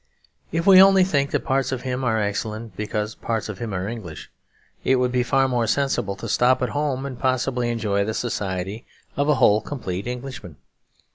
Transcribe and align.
If 0.51 0.65
we 0.65 0.81
only 0.81 1.03
think 1.03 1.29
that 1.29 1.45
parts 1.45 1.71
of 1.71 1.83
him 1.83 2.03
are 2.03 2.19
excellent 2.19 2.75
because 2.75 3.13
parts 3.13 3.49
of 3.49 3.59
him 3.59 3.71
are 3.71 3.87
English, 3.87 4.31
it 4.83 4.95
would 4.95 5.11
be 5.11 5.21
far 5.21 5.47
more 5.47 5.67
sensible 5.67 6.15
to 6.15 6.27
stop 6.27 6.63
at 6.63 6.69
home 6.69 7.05
and 7.05 7.19
possibly 7.19 7.69
enjoy 7.69 8.03
the 8.03 8.15
society 8.15 8.87
of 9.15 9.29
a 9.29 9.35
whole 9.35 9.61
complete 9.61 10.07
Englishman. 10.07 10.55